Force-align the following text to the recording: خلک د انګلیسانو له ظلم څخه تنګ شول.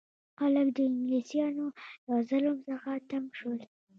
خلک 0.37 0.67
د 0.75 0.77
انګلیسانو 0.89 1.65
له 2.07 2.15
ظلم 2.29 2.57
څخه 2.69 2.89
تنګ 3.09 3.27
شول. 3.39 3.59